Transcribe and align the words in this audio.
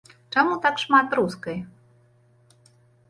Чаму 0.35 0.55
так 0.63 0.79
шмат 0.83 1.13
рускай? 1.21 1.57